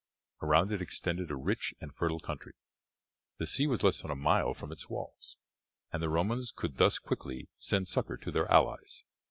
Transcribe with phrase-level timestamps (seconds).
[0.41, 2.53] Around it extended a rich and fertile country,
[3.37, 5.37] the sea was less than a mile from its walls,
[5.93, 9.03] and the Romans could thus quickly send succour to their allies.